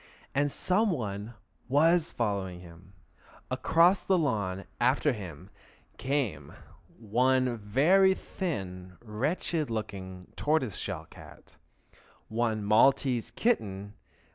And 0.33 0.51
some 0.51 0.89
one 0.89 1.35
was 1.69 2.11
following 2.11 2.61
him! 2.61 2.93
Across 3.51 4.01
the 4.01 4.17
lawn 4.17 4.65
after 4.79 5.11
him 5.13 5.51
came: 5.99 6.53
One 6.97 7.55
very 7.57 8.15
thin 8.15 8.97
and 8.97 8.97
wretched 9.19 9.69
looking 9.69 10.33
tortoise 10.35 10.77
shell 10.77 11.05
cat. 11.07 11.55
One 12.29 12.63
Maltese 12.65 13.29
kitten. 13.29 13.93